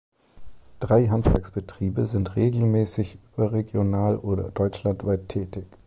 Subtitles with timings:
[0.79, 5.67] Drei Handwerksbetriebe sind regelmäßig überregional oder deutschlandweit tätig.